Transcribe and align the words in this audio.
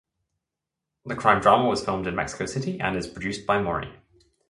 The 1.05 1.15
crime-drama 1.15 1.67
was 1.69 1.85
filmed 1.85 2.07
in 2.07 2.15
Mexico 2.15 2.47
city 2.47 2.79
and 2.79 2.97
is 2.97 3.05
produced 3.05 3.45
by 3.45 3.61
Mori. 3.61 3.93